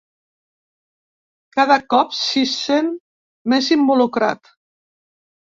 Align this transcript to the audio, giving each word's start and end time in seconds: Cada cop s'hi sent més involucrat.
Cada 1.57 1.77
cop 1.95 2.17
s'hi 2.21 2.45
sent 2.53 2.91
més 3.55 3.71
involucrat. 3.79 4.55